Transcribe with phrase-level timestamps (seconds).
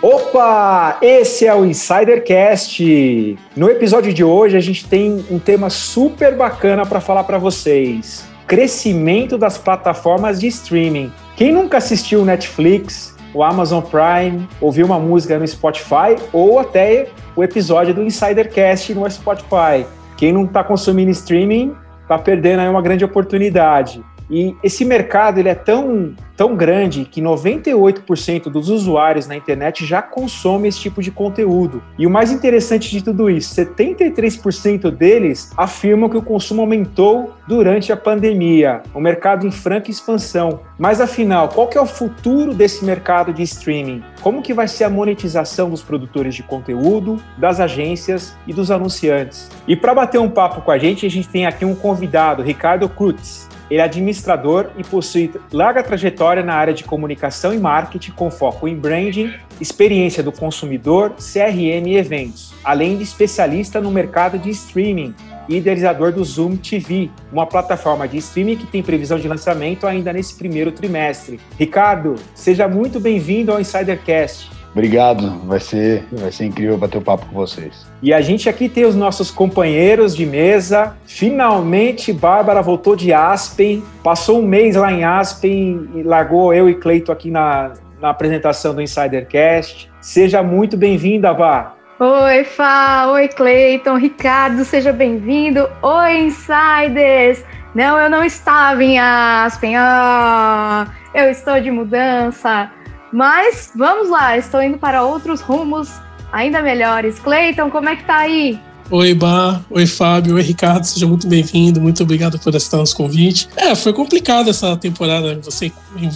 [0.00, 0.96] Opa!
[1.02, 3.36] Esse é o Insidercast.
[3.56, 8.24] No episódio de hoje a gente tem um tema super bacana para falar para vocês:
[8.46, 11.12] crescimento das plataformas de streaming.
[11.34, 17.42] Quem nunca assistiu Netflix, o Amazon Prime, ouviu uma música no Spotify ou até o
[17.42, 19.84] episódio do Insidercast no Spotify?
[20.16, 24.00] Quem não está consumindo streaming está perdendo aí uma grande oportunidade.
[24.30, 30.02] E esse mercado ele é tão, tão grande que 98% dos usuários na internet já
[30.02, 31.82] consomem esse tipo de conteúdo.
[31.98, 37.92] E o mais interessante de tudo isso, 73% deles afirmam que o consumo aumentou durante
[37.92, 38.82] a pandemia.
[38.94, 40.60] O mercado em franca expansão.
[40.78, 44.02] Mas afinal, qual que é o futuro desse mercado de streaming?
[44.22, 49.50] Como que vai ser a monetização dos produtores de conteúdo, das agências e dos anunciantes?
[49.66, 52.88] E para bater um papo com a gente, a gente tem aqui um convidado, Ricardo
[52.88, 53.47] Krutz.
[53.70, 58.66] Ele é administrador e possui larga trajetória na área de comunicação e marketing, com foco
[58.66, 65.14] em branding, experiência do consumidor, CRM e eventos, além de especialista no mercado de streaming
[65.48, 70.12] e idealizador do Zoom TV, uma plataforma de streaming que tem previsão de lançamento ainda
[70.12, 71.40] nesse primeiro trimestre.
[71.58, 74.57] Ricardo, seja muito bem-vindo ao Insidercast.
[74.72, 77.86] Obrigado, vai ser, vai ser incrível bater o papo com vocês.
[78.02, 80.96] E a gente aqui tem os nossos companheiros de mesa.
[81.04, 86.74] Finalmente, Bárbara voltou de Aspen, passou um mês lá em Aspen e largou eu e
[86.74, 89.90] Cleito aqui na, na apresentação do Insidercast.
[90.00, 91.74] Seja muito bem-vinda, Bá.
[92.00, 93.08] Oi, Fá.
[93.08, 93.96] Oi, Cleiton.
[93.96, 95.68] Ricardo, seja bem-vindo.
[95.82, 97.44] Oi, Insiders.
[97.74, 99.74] Não, eu não estava em Aspen.
[99.76, 102.70] Ah, eu estou de mudança.
[103.12, 105.90] Mas vamos lá, estou indo para outros rumos
[106.32, 107.18] ainda melhores.
[107.18, 108.58] Cleiton, como é que tá aí?
[108.90, 109.60] Oi, Bar.
[109.68, 110.36] Oi, Fábio.
[110.36, 110.84] Oi, Ricardo.
[110.84, 111.78] Seja muito bem-vindo.
[111.78, 113.46] Muito obrigado por aceitar nosso convite.
[113.54, 115.70] É, foi complicado essa temporada você,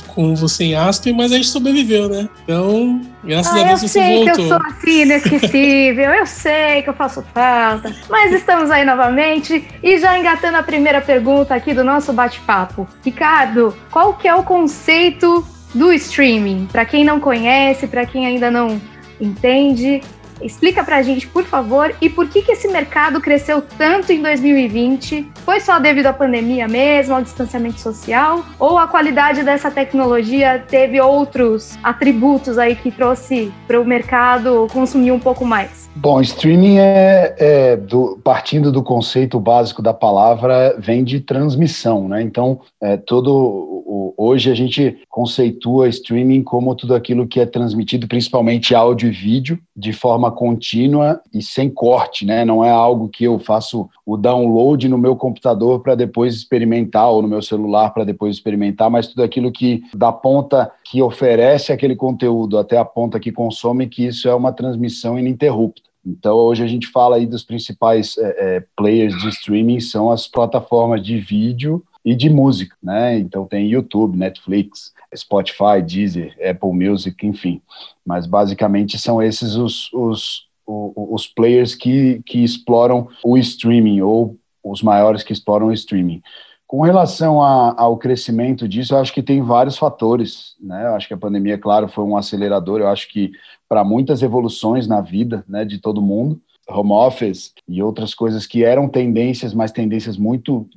[0.09, 2.31] com você em Aspen, mas a gente sobreviveu, né?
[2.43, 4.23] Então, graças ah, a Deus você voltou.
[4.23, 6.11] Eu sei que eu sou assim, inesquecível.
[6.13, 7.95] eu sei que eu faço falta.
[8.09, 9.69] Mas estamos aí novamente.
[9.83, 12.89] E já engatando a primeira pergunta aqui do nosso bate-papo.
[13.05, 16.67] Ricardo, qual que é o conceito do streaming.
[16.71, 18.81] Para quem não conhece, para quem ainda não
[19.21, 20.03] entende,
[20.41, 24.21] explica para a gente, por favor, e por que, que esse mercado cresceu tanto em
[24.21, 25.31] 2020?
[25.45, 28.45] Foi só devido à pandemia mesmo, ao distanciamento social?
[28.59, 35.13] Ou a qualidade dessa tecnologia teve outros atributos aí que trouxe para o mercado consumir
[35.13, 35.82] um pouco mais?
[35.95, 42.23] Bom, streaming é, é do, partindo do conceito básico da palavra, vem de transmissão, né?
[42.23, 48.09] Então, é, todo o, hoje a gente conceitua streaming como tudo aquilo que é transmitido,
[48.09, 52.45] principalmente áudio e vídeo, de forma contínua e sem corte, né?
[52.45, 57.23] Não é algo que eu faço o download no meu computador para depois experimentar ou
[57.23, 61.97] no meu celular para depois experimentar, mas tudo aquilo que da ponta que oferece aquele
[61.97, 65.82] conteúdo até a ponta que consome, que isso é uma transmissão ininterrupta.
[66.05, 70.27] Então, hoje a gente fala aí dos principais é, é, players de streaming, são as
[70.27, 73.17] plataformas de vídeo e de música, né?
[73.19, 77.63] Então tem YouTube, Netflix, Spotify, Deezer, Apple Music, enfim.
[78.05, 84.83] Mas basicamente são esses os, os, os, players que, que exploram o streaming, ou os
[84.83, 86.21] maiores que exploram o streaming.
[86.67, 90.87] Com relação a, ao crescimento disso, eu acho que tem vários fatores, né?
[90.87, 92.81] Eu acho que a pandemia, claro, foi um acelerador.
[92.81, 93.31] Eu acho que
[93.73, 96.39] para muitas evoluções na vida né, de todo mundo.
[96.69, 100.69] Home office e outras coisas que eram tendências, mas tendências muito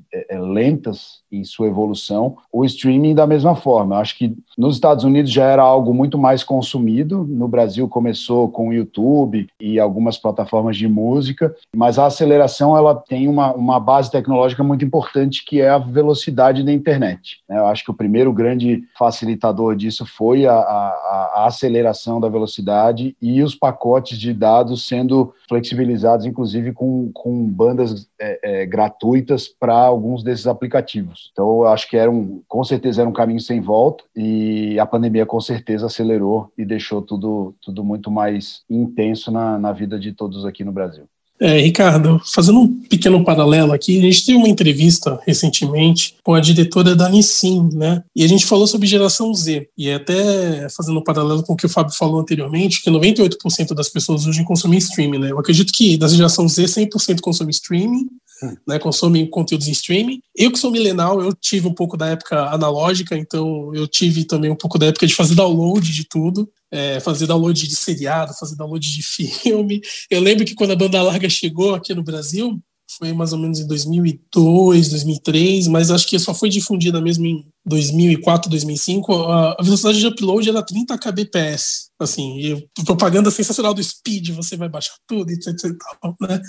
[0.46, 3.96] lentas em sua evolução, o streaming da mesma forma.
[3.96, 8.50] Eu acho que nos Estados Unidos já era algo muito mais consumido, no Brasil começou
[8.50, 13.80] com o YouTube e algumas plataformas de música, mas a aceleração ela tem uma, uma
[13.80, 17.40] base tecnológica muito importante que é a velocidade da internet.
[17.50, 17.58] Né?
[17.58, 23.16] Eu acho que o primeiro grande facilitador disso foi a, a, a aceleração da velocidade
[23.22, 29.76] e os pacotes de dados sendo flexibilizados inclusive com, com bandas é, é, gratuitas para
[29.76, 31.30] alguns desses aplicativos.
[31.32, 34.86] Então, eu acho que era um, com certeza era um caminho sem volta e a
[34.86, 40.12] pandemia com certeza acelerou e deixou tudo, tudo muito mais intenso na, na vida de
[40.12, 41.08] todos aqui no Brasil.
[41.40, 46.40] É, Ricardo, fazendo um pequeno paralelo aqui, a gente teve uma entrevista recentemente com a
[46.40, 48.04] diretora da Nissin, né?
[48.16, 49.68] E a gente falou sobre geração Z.
[49.78, 53.90] E até fazendo um paralelo com o que o Fábio falou anteriormente, que 98% das
[53.90, 55.32] pessoas hoje consomem streaming, né?
[55.32, 58.08] Eu acredito que da geração Z, 100% consome streaming,
[58.42, 58.56] hum.
[58.66, 60.22] né, consomem conteúdos em streaming.
[60.34, 64.52] Eu que sou milenal, eu tive um pouco da época analógica, então eu tive também
[64.52, 68.56] um pouco da época de fazer download de tudo é, fazer download de seriado, fazer
[68.56, 69.82] download de filme.
[70.10, 72.60] Eu lembro que quando a banda larga chegou aqui no Brasil,
[72.98, 77.46] foi mais ou menos em 2002, 2003, mas acho que só foi difundida mesmo em
[77.66, 81.86] 2004, 2005, a velocidade de upload era 30 kbps.
[81.98, 85.72] Assim, e propaganda sensacional do Speed, você vai baixar tudo, etc, etc,
[86.20, 86.42] né?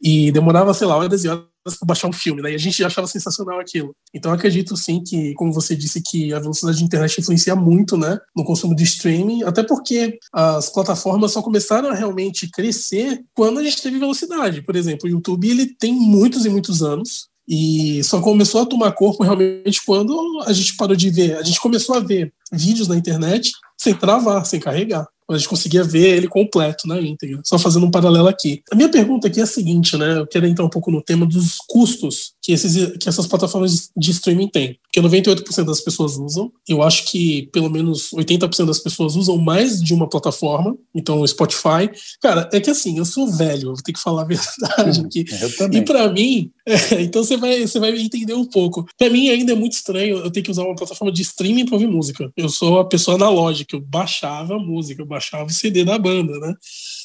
[0.00, 2.52] E demorava, sei lá, horas e horas para baixar um filme, né?
[2.52, 3.92] E a gente achava sensacional aquilo.
[4.14, 8.18] Então acredito sim que, como você disse, que a velocidade de internet influencia muito, né,
[8.36, 13.64] no consumo de streaming, até porque as plataformas só começaram a realmente crescer quando a
[13.64, 14.62] gente teve velocidade.
[14.62, 18.92] Por exemplo, o YouTube ele tem muitos e muitos anos, e só começou a tomar
[18.92, 21.36] corpo realmente quando a gente parou de ver.
[21.36, 25.82] A gente começou a ver vídeos na internet sem travar, sem carregar a gente conseguia
[25.82, 27.40] ver ele completo na íntegra.
[27.44, 28.62] Só fazendo um paralelo aqui.
[28.70, 30.18] A minha pergunta aqui é a seguinte, né?
[30.18, 34.10] Eu quero entrar um pouco no tema dos custos que, esses, que essas plataformas de
[34.10, 34.78] streaming têm.
[34.82, 36.52] Porque 98% das pessoas usam.
[36.68, 40.76] Eu acho que pelo menos 80% das pessoas usam mais de uma plataforma.
[40.94, 41.90] Então, o Spotify.
[42.20, 45.24] Cara, é que assim, eu sou velho, vou ter que falar a verdade aqui.
[45.40, 45.80] Eu também.
[45.80, 48.86] E para mim, é, então você vai, você vai entender um pouco.
[48.98, 51.74] Para mim ainda é muito estranho eu ter que usar uma plataforma de streaming para
[51.74, 52.32] ouvir música.
[52.36, 56.54] Eu sou a pessoa analógica, eu baixava música, eu baixava o CD da banda, né?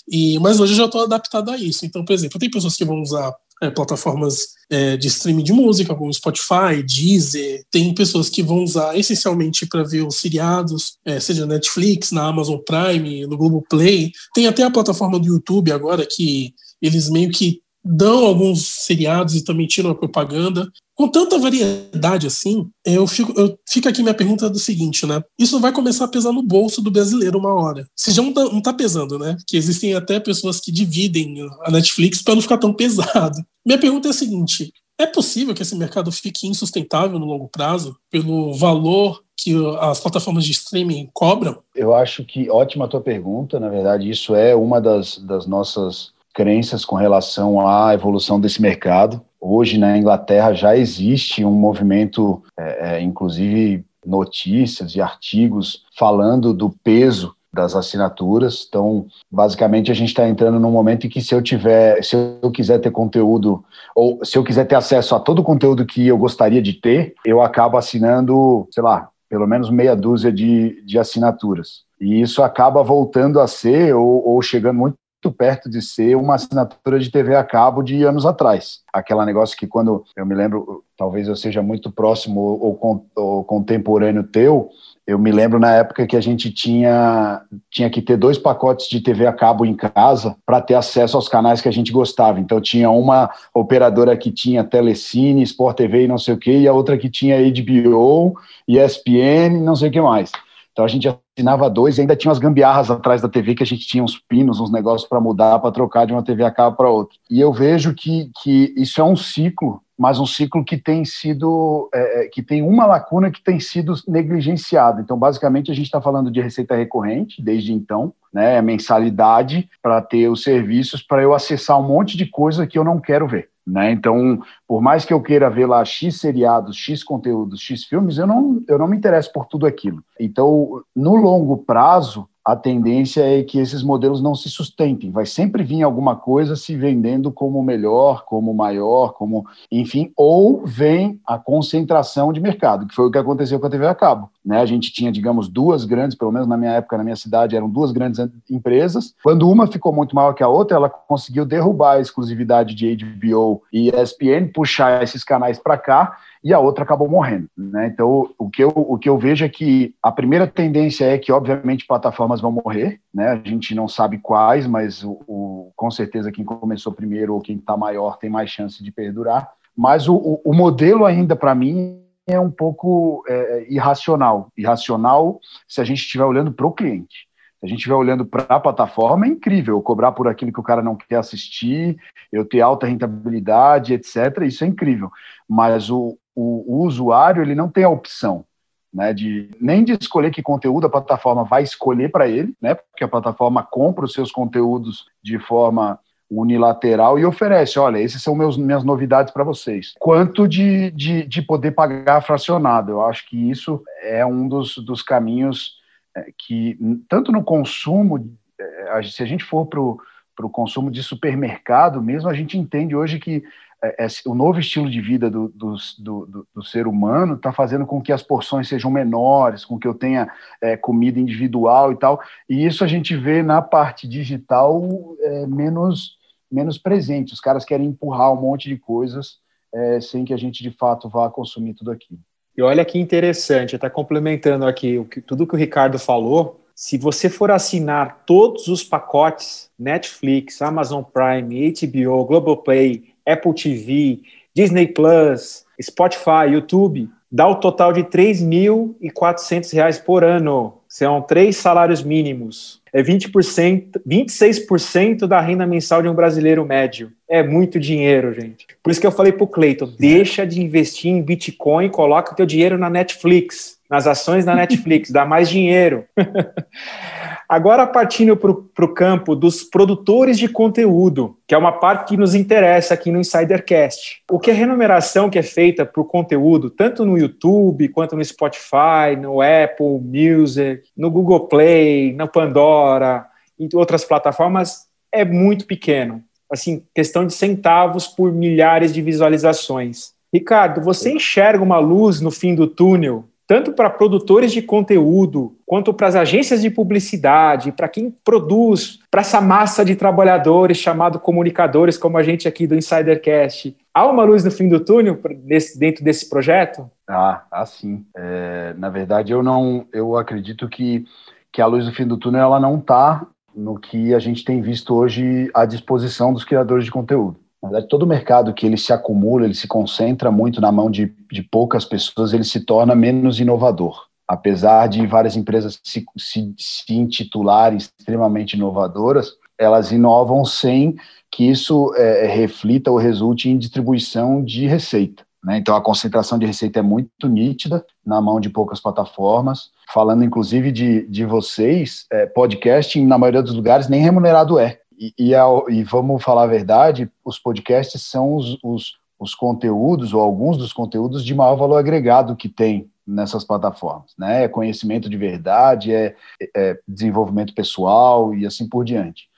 [0.07, 1.85] E, mas hoje eu já estou adaptado a isso.
[1.85, 5.93] Então, por exemplo, tem pessoas que vão usar é, plataformas é, de streaming de música,
[5.93, 7.63] como Spotify, Deezer.
[7.69, 12.57] Tem pessoas que vão usar essencialmente para ver os seriados, é, seja Netflix, na Amazon
[12.59, 14.11] Prime, no Google Play.
[14.33, 19.43] Tem até a plataforma do YouTube agora que eles meio que dão alguns seriados e
[19.43, 20.69] também tiram a propaganda.
[20.95, 25.23] Com tanta variedade assim, eu fico, eu fico aqui minha pergunta do seguinte, né?
[25.39, 27.87] Isso vai começar a pesar no bolso do brasileiro uma hora.
[27.95, 29.37] Se já não tá, não tá pesando, né?
[29.47, 33.37] Que existem até pessoas que dividem a Netflix para não ficar tão pesado.
[33.65, 37.95] Minha pergunta é a seguinte: é possível que esse mercado fique insustentável no longo prazo
[38.11, 41.63] pelo valor que as plataformas de streaming cobram?
[41.73, 43.57] Eu acho que ótima a tua pergunta.
[43.57, 49.21] Na verdade, isso é uma das, das nossas crenças com relação à evolução desse mercado.
[49.39, 56.69] Hoje, na Inglaterra, já existe um movimento, é, é, inclusive notícias e artigos falando do
[56.83, 58.65] peso das assinaturas.
[58.67, 62.51] Então, basicamente, a gente está entrando num momento em que se eu tiver, se eu
[62.51, 63.63] quiser ter conteúdo,
[63.95, 67.15] ou se eu quiser ter acesso a todo o conteúdo que eu gostaria de ter,
[67.25, 71.83] eu acabo assinando, sei lá, pelo menos meia dúzia de, de assinaturas.
[71.99, 74.98] E isso acaba voltando a ser, ou, ou chegando muito muito
[75.31, 78.79] perto de ser uma assinatura de TV a cabo de anos atrás.
[78.93, 84.23] Aquela negócio que quando eu me lembro, talvez eu seja muito próximo ou, ou contemporâneo
[84.23, 84.69] teu,
[85.05, 89.01] eu me lembro na época que a gente tinha, tinha que ter dois pacotes de
[89.01, 92.39] TV a cabo em casa para ter acesso aos canais que a gente gostava.
[92.39, 96.67] Então tinha uma operadora que tinha Telecine, Sport TV e não sei o que, e
[96.67, 98.35] a outra que tinha HBO,
[98.67, 100.31] ESPN, não sei o que mais.
[100.71, 103.65] Então a gente assinava dois e ainda tinha umas gambiarras atrás da TV que a
[103.65, 106.77] gente tinha uns pinos, uns negócios para mudar, para trocar de uma TV a cabo
[106.77, 107.17] para outra.
[107.29, 111.89] E eu vejo que, que isso é um ciclo, mas um ciclo que tem sido,
[111.93, 115.01] é, é que tem uma lacuna que tem sido negligenciada.
[115.01, 120.29] Então, basicamente, a gente está falando de receita recorrente desde então, né, mensalidade para ter
[120.29, 123.49] os serviços para eu acessar um monte de coisa que eu não quero ver.
[123.69, 123.91] Né?
[123.91, 128.25] Então, por mais que eu queira ver lá X seriados, X conteúdos, X filmes, eu
[128.25, 130.03] não, eu não me interesso por tudo aquilo.
[130.19, 135.11] Então, no longo prazo, a tendência é que esses modelos não se sustentem.
[135.11, 141.19] Vai sempre vir alguma coisa se vendendo como melhor, como maior, como enfim, ou vem
[141.27, 144.31] a concentração de mercado, que foi o que aconteceu com a TV a cabo.
[144.43, 144.59] Né?
[144.59, 147.69] A gente tinha, digamos, duas grandes, pelo menos na minha época, na minha cidade, eram
[147.69, 149.13] duas grandes empresas.
[149.21, 153.61] Quando uma ficou muito maior que a outra, ela conseguiu derrubar a exclusividade de HBO
[153.71, 157.49] e ESPN, puxar esses canais para cá e a outra acabou morrendo.
[157.57, 157.87] Né?
[157.87, 161.31] Então, o que, eu, o que eu vejo é que a primeira tendência é que,
[161.31, 163.29] obviamente, plataformas vão morrer, né?
[163.29, 167.57] a gente não sabe quais, mas o, o com certeza quem começou primeiro ou quem
[167.57, 169.49] está maior tem mais chance de perdurar.
[169.75, 174.51] Mas o, o, o modelo ainda, para mim, é um pouco é, irracional.
[174.57, 177.27] Irracional se a gente estiver olhando para o cliente.
[177.59, 180.59] Se a gente estiver olhando para a plataforma, é incrível eu cobrar por aquilo que
[180.59, 181.97] o cara não quer assistir,
[182.31, 184.43] eu ter alta rentabilidade, etc.
[184.43, 185.09] Isso é incrível.
[185.47, 188.45] Mas o, o, o usuário ele não tem a opção
[188.93, 193.03] né, de nem de escolher que conteúdo a plataforma vai escolher para ele, né, porque
[193.03, 198.55] a plataforma compra os seus conteúdos de forma unilateral e oferece, olha, esses são meus
[198.55, 199.93] minhas novidades para vocês.
[199.99, 205.01] Quanto de, de, de, poder pagar fracionado, eu acho que isso é um dos, dos
[205.01, 205.77] caminhos
[206.15, 211.99] é, que, tanto no consumo, é, se a gente for para o consumo de supermercado
[211.99, 213.43] mesmo, a gente entende hoje que
[213.83, 217.85] é, é, o novo estilo de vida do, do, do, do ser humano está fazendo
[217.85, 220.29] com que as porções sejam menores, com que eu tenha
[220.61, 222.21] é, comida individual e tal.
[222.49, 224.81] E isso a gente vê na parte digital
[225.21, 226.17] é, menos,
[226.51, 227.33] menos presente.
[227.33, 229.37] Os caras querem empurrar um monte de coisas
[229.73, 232.19] é, sem que a gente de fato vá consumir tudo aquilo.
[232.57, 236.65] E olha que interessante, está complementando aqui o que, tudo que o Ricardo falou.
[236.75, 244.21] Se você for assinar todos os pacotes Netflix, Amazon Prime, HBO, Globoplay, Apple TV,
[244.53, 250.79] Disney Plus, Spotify, YouTube, dá o total de R$ 3.400 por ano.
[250.87, 252.81] São três salários mínimos.
[252.91, 257.11] É 20%, 26% da renda mensal de um brasileiro médio.
[257.29, 258.65] É muito dinheiro, gente.
[258.81, 262.35] Por isso que eu falei para o Cleiton, deixa de investir em Bitcoin, coloca o
[262.35, 266.05] teu dinheiro na Netflix, nas ações da Netflix, dá mais dinheiro.
[267.49, 272.35] Agora, partindo para o campo dos produtores de conteúdo, que é uma parte que nos
[272.35, 274.21] interessa aqui no Insidercast.
[274.29, 278.23] O que é remuneração que é feita para o conteúdo, tanto no YouTube, quanto no
[278.23, 283.25] Spotify, no Apple Music, no Google Play, na Pandora
[283.57, 286.23] e outras plataformas, é muito pequeno.
[286.51, 290.13] Assim, questão de centavos por milhares de visualizações.
[290.31, 295.91] Ricardo, você enxerga uma luz no fim do túnel tanto para produtores de conteúdo, quanto
[295.91, 301.97] para as agências de publicidade, para quem produz, para essa massa de trabalhadores chamado comunicadores,
[301.97, 303.75] como a gente aqui do Insidercast.
[303.91, 306.87] Há uma luz no fim do túnel nesse, dentro desse projeto?
[307.09, 308.05] Ah, há sim.
[308.15, 311.03] É, na verdade, eu não, eu acredito que,
[311.51, 313.25] que a luz do fim do túnel ela não está
[313.55, 317.39] no que a gente tem visto hoje à disposição dos criadores de conteúdo.
[317.61, 321.13] Na verdade, todo mercado que ele se acumula, ele se concentra muito na mão de,
[321.31, 324.07] de poucas pessoas, ele se torna menos inovador.
[324.27, 330.95] Apesar de várias empresas se, se, se intitularem extremamente inovadoras, elas inovam sem
[331.31, 335.23] que isso é, reflita ou resulte em distribuição de receita.
[335.43, 335.57] Né?
[335.57, 339.71] Então, a concentração de receita é muito nítida na mão de poucas plataformas.
[339.91, 344.79] Falando, inclusive, de, de vocês, é, podcasting, na maioria dos lugares, nem remunerado é.
[344.99, 345.31] E, e,
[345.69, 350.73] e, vamos falar a verdade, os podcasts são os, os, os, conteúdos, ou alguns dos
[350.73, 354.13] conteúdos de maior valor agregado que tem nessas plataformas.
[354.17, 354.43] Né?
[354.43, 356.15] É conhecimento de verdade, é,
[356.55, 359.28] é desenvolvimento pessoal e assim por diante.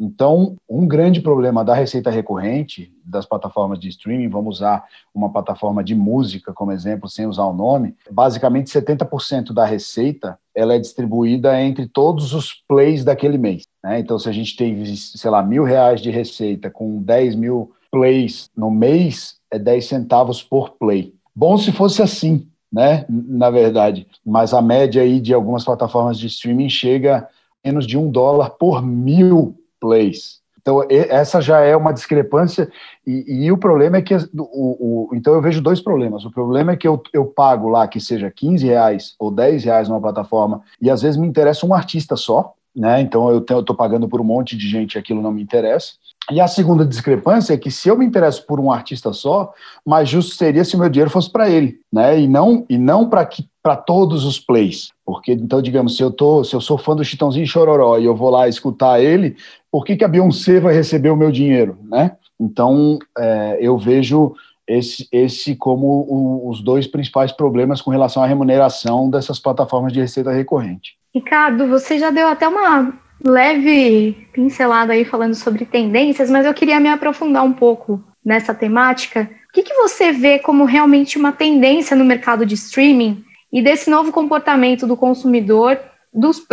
[0.00, 4.82] Então, um grande problema da receita recorrente das plataformas de streaming, vamos usar
[5.14, 10.74] uma plataforma de música como exemplo, sem usar o nome, basicamente 70% da receita ela
[10.74, 13.64] é distribuída entre todos os plays daquele mês.
[13.84, 14.00] Né?
[14.00, 18.48] Então, se a gente tem, sei lá, mil reais de receita com 10 mil plays
[18.56, 21.14] no mês, é 10 centavos por play.
[21.36, 23.04] Bom se fosse assim, né?
[23.08, 27.98] Na verdade, mas a média aí de algumas plataformas de streaming chega a menos de
[27.98, 30.40] um dólar por mil plays.
[30.60, 32.70] Então, essa já é uma discrepância,
[33.06, 34.14] e, e o problema é que.
[34.14, 36.24] O, o, então, eu vejo dois problemas.
[36.24, 39.88] O problema é que eu, eu pago lá que seja 15 reais ou 10 reais
[39.88, 43.00] numa plataforma, e às vezes me interessa um artista só, né?
[43.00, 45.92] Então, eu estou pagando por um monte de gente aquilo não me interessa.
[46.30, 49.52] E a segunda discrepância é que se eu me interesso por um artista só,
[49.84, 52.20] mais justo seria se o meu dinheiro fosse para ele, né?
[52.20, 54.90] E não e não para que para todos os plays.
[55.04, 58.14] Porque então, digamos, se eu tô, se eu sou fã do Chitãozinho Chororó e eu
[58.14, 59.36] vou lá escutar ele,
[59.70, 62.12] por que, que a Beyoncé vai receber o meu dinheiro, né?
[62.38, 64.34] Então, é, eu vejo
[64.66, 70.00] esse, esse como o, os dois principais problemas com relação à remuneração dessas plataformas de
[70.00, 70.96] receita recorrente.
[71.14, 76.80] Ricardo, você já deu até uma leve pincelada aí falando sobre tendências, mas eu queria
[76.80, 79.30] me aprofundar um pouco nessa temática.
[79.48, 83.90] O que, que você vê como realmente uma tendência no mercado de streaming e desse
[83.90, 85.78] novo comportamento do consumidor
[86.12, 86.44] dos,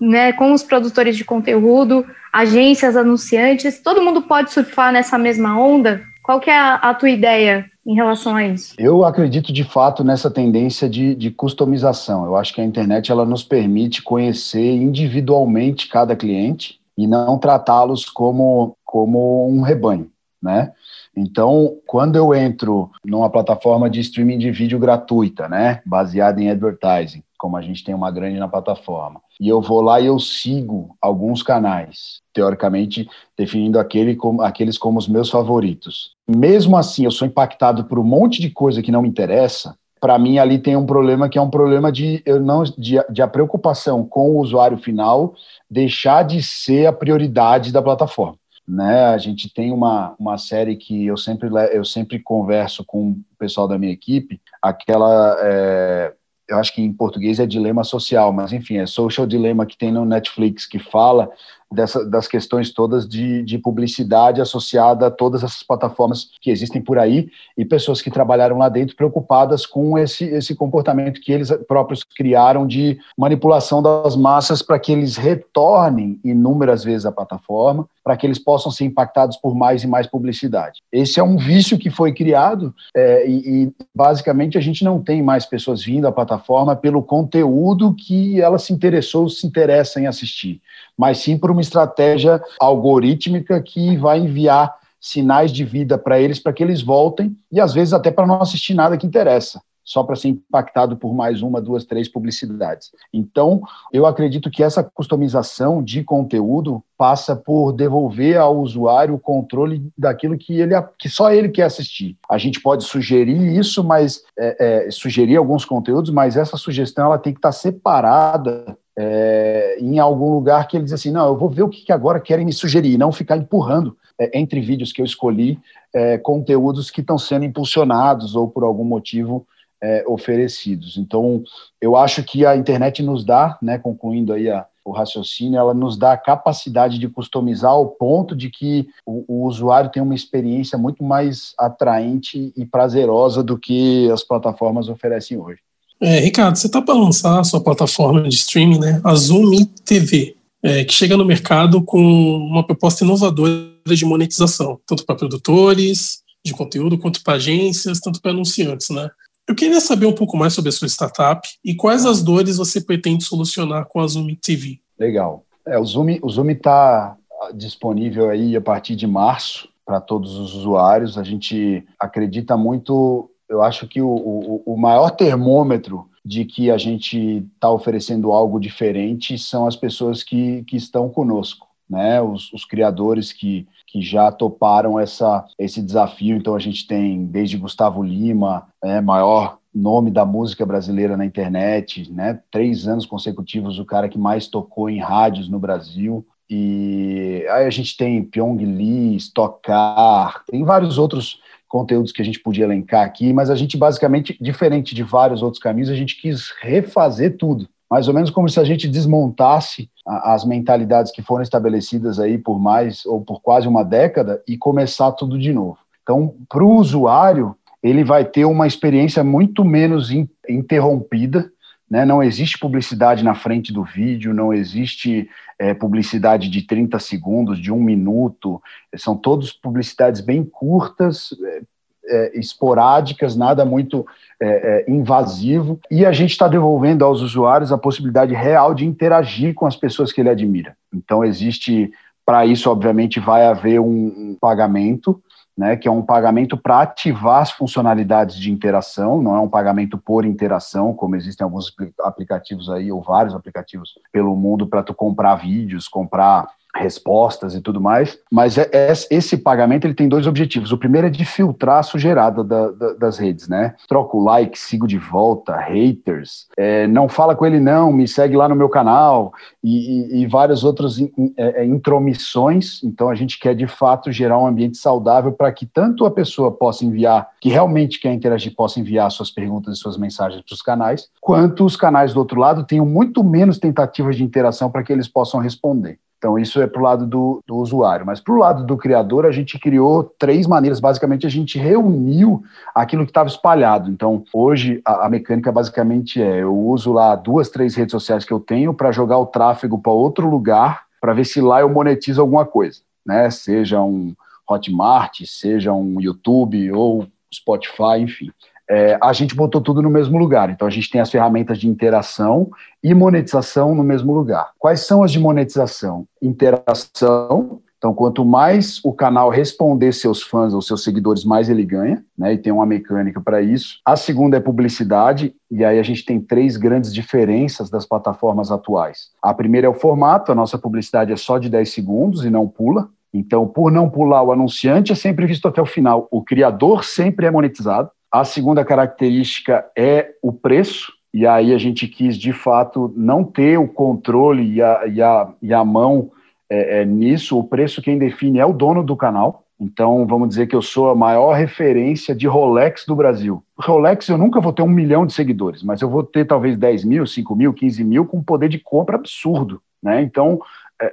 [0.00, 6.02] né, com os produtores de conteúdo, agências, anunciantes, todo mundo pode surfar nessa mesma onda?
[6.26, 8.74] Qual que é a, a tua ideia em relação a isso?
[8.76, 12.24] Eu acredito de fato nessa tendência de, de customização.
[12.24, 18.04] Eu acho que a internet ela nos permite conhecer individualmente cada cliente e não tratá-los
[18.06, 20.10] como, como um rebanho,
[20.42, 20.72] né?
[21.16, 27.22] Então, quando eu entro numa plataforma de streaming de vídeo gratuita, né, baseada em advertising,
[27.36, 30.96] como a gente tem uma grande na plataforma, e eu vou lá e eu sigo
[31.00, 36.12] alguns canais, teoricamente definindo aquele como, aqueles como os meus favoritos.
[36.28, 39.76] Mesmo assim, eu sou impactado por um monte de coisa que não me interessa.
[40.00, 43.22] Para mim, ali tem um problema que é um problema de eu não de, de
[43.22, 45.34] a preocupação com o usuário final
[45.70, 49.06] deixar de ser a prioridade da plataforma né?
[49.06, 53.68] A gente tem uma, uma série que eu sempre, eu sempre converso com o pessoal
[53.68, 56.12] da minha equipe, aquela, é,
[56.48, 59.90] eu acho que em português é dilema social, mas enfim, é social dilema que tem
[59.90, 61.30] no Netflix, que fala
[61.72, 66.98] dessa, das questões todas de, de publicidade associada a todas essas plataformas que existem por
[66.98, 72.02] aí e pessoas que trabalharam lá dentro preocupadas com esse, esse comportamento que eles próprios
[72.02, 78.24] criaram de manipulação das massas para que eles retornem inúmeras vezes à plataforma, para que
[78.24, 80.80] eles possam ser impactados por mais e mais publicidade.
[80.92, 85.22] Esse é um vício que foi criado é, e, e, basicamente, a gente não tem
[85.22, 90.60] mais pessoas vindo à plataforma pelo conteúdo que ela se interessou, se interessa em assistir,
[90.96, 96.52] mas sim por uma estratégia algorítmica que vai enviar sinais de vida para eles, para
[96.52, 100.16] que eles voltem e às vezes até para não assistir nada que interessa só para
[100.16, 102.90] ser impactado por mais uma, duas, três publicidades.
[103.12, 103.62] Então,
[103.92, 110.36] eu acredito que essa customização de conteúdo passa por devolver ao usuário o controle daquilo
[110.36, 112.18] que ele que só ele quer assistir.
[112.28, 117.18] A gente pode sugerir isso, mas é, é, sugerir alguns conteúdos, mas essa sugestão ela
[117.18, 121.50] tem que estar separada é, em algum lugar que ele diz assim, não, eu vou
[121.50, 125.06] ver o que, agora querem me sugerir, não ficar empurrando é, entre vídeos que eu
[125.06, 125.58] escolhi
[125.94, 129.46] é, conteúdos que estão sendo impulsionados ou por algum motivo
[129.82, 130.96] é, oferecidos.
[130.96, 131.42] Então,
[131.80, 135.98] eu acho que a internet nos dá, né, concluindo aí a, o raciocínio, ela nos
[135.98, 140.78] dá a capacidade de customizar ao ponto de que o, o, usuário tem uma experiência
[140.78, 145.60] muito mais atraente e prazerosa do que as plataformas oferecem hoje.
[146.00, 150.36] É, Ricardo, você está para lançar a sua plataforma de streaming, né, a Zoom TV,
[150.62, 156.52] é, que chega no mercado com uma proposta inovadora de monetização, tanto para produtores de
[156.52, 159.08] conteúdo quanto para agências, tanto para anunciantes, né?
[159.48, 162.80] Eu queria saber um pouco mais sobre a sua startup e quais as dores você
[162.80, 164.80] pretende solucionar com a Zoom TV.
[164.98, 165.44] Legal.
[165.64, 167.16] É, o Zoom o Zoom está
[167.54, 171.16] disponível aí a partir de março para todos os usuários.
[171.16, 173.30] A gente acredita muito.
[173.48, 178.58] Eu acho que o, o, o maior termômetro de que a gente está oferecendo algo
[178.58, 182.20] diferente são as pessoas que, que estão conosco, né?
[182.20, 186.36] Os, os criadores que que já toparam essa, esse desafio.
[186.36, 192.10] Então a gente tem desde Gustavo Lima, né, maior nome da música brasileira na internet,
[192.10, 192.40] né?
[192.50, 196.26] Três anos consecutivos o cara que mais tocou em rádios no Brasil.
[196.48, 202.24] E aí a gente tem Pyong Lee, Stock Car, tem vários outros conteúdos que a
[202.24, 206.20] gente podia elencar aqui, mas a gente basicamente, diferente de vários outros caminhos, a gente
[206.20, 211.42] quis refazer tudo mais ou menos como se a gente desmontasse as mentalidades que foram
[211.42, 215.78] estabelecidas aí por mais ou por quase uma década e começar tudo de novo.
[216.02, 220.10] Então, para o usuário, ele vai ter uma experiência muito menos
[220.48, 221.50] interrompida,
[221.90, 222.04] né?
[222.04, 227.72] não existe publicidade na frente do vídeo, não existe é, publicidade de 30 segundos, de
[227.72, 228.60] um minuto,
[228.96, 231.62] são todas publicidades bem curtas, é,
[232.08, 234.06] é, esporádicas, nada muito
[234.40, 239.54] é, é, invasivo, e a gente está devolvendo aos usuários a possibilidade real de interagir
[239.54, 240.76] com as pessoas que ele admira.
[240.94, 241.90] Então, existe,
[242.24, 245.20] para isso, obviamente, vai haver um, um pagamento,
[245.56, 249.96] né, que é um pagamento para ativar as funcionalidades de interação, não é um pagamento
[249.96, 255.36] por interação, como existem alguns aplicativos aí, ou vários aplicativos pelo mundo para tu comprar
[255.36, 256.46] vídeos, comprar
[256.78, 260.72] respostas e tudo mais, mas é, é, esse pagamento ele tem dois objetivos.
[260.72, 263.74] O primeiro é de filtrar a sujeirada da, da, das redes, né?
[263.88, 268.36] Troco o like, sigo de volta, haters, é, não fala com ele não, me segue
[268.36, 272.82] lá no meu canal e, e, e várias outras in, in, é, é, intromissões.
[272.84, 276.50] Então a gente quer de fato gerar um ambiente saudável para que tanto a pessoa
[276.50, 280.62] possa enviar, que realmente quer interagir, possa enviar suas perguntas e suas mensagens para os
[280.62, 284.92] canais, quanto os canais do outro lado tenham muito menos tentativas de interação para que
[284.92, 285.98] eles possam responder.
[286.18, 288.06] Então, isso é para o lado do, do, usuário.
[288.06, 290.80] Mas para o lado do criador, a gente criou três maneiras.
[290.80, 292.42] Basicamente, a gente reuniu
[292.74, 293.90] aquilo que estava espalhado.
[293.90, 298.32] Então, hoje, a, a, mecânica basicamente é: eu uso lá duas, três redes sociais que
[298.32, 302.20] eu tenho para jogar o tráfego para outro lugar, para ver se lá eu monetizo
[302.20, 302.80] alguma coisa.
[303.04, 303.30] Né?
[303.30, 304.14] Seja um
[304.48, 308.32] Hotmart, seja um YouTube ou Spotify, enfim
[308.68, 310.50] é, a gente botou tudo no mesmo lugar.
[310.50, 312.50] Então, a gente tem as ferramentas de interação
[312.82, 314.50] e monetização no mesmo lugar.
[314.58, 316.06] Quais são as de monetização?
[316.20, 317.60] Interação.
[317.78, 322.32] Então, quanto mais o canal responder seus fãs ou seus seguidores, mais ele ganha, né?
[322.32, 323.80] E tem uma mecânica para isso.
[323.84, 329.10] A segunda é publicidade, e aí a gente tem três grandes diferenças das plataformas atuais.
[329.22, 332.48] A primeira é o formato, a nossa publicidade é só de 10 segundos e não
[332.48, 332.88] pula.
[333.12, 336.08] Então, por não pular o anunciante, é sempre visto até o final.
[336.10, 337.90] O criador sempre é monetizado.
[338.10, 343.58] A segunda característica é o preço, e aí a gente quis, de fato, não ter
[343.58, 346.10] o controle e a, e a, e a mão
[346.50, 347.38] é, é, nisso.
[347.38, 349.44] O preço quem define é o dono do canal.
[349.58, 353.42] Então, vamos dizer que eu sou a maior referência de Rolex do Brasil.
[353.58, 356.84] Rolex eu nunca vou ter um milhão de seguidores, mas eu vou ter talvez 10
[356.84, 359.62] mil, 5 mil, 15 mil com poder de compra absurdo.
[359.82, 360.02] né?
[360.02, 360.38] Então,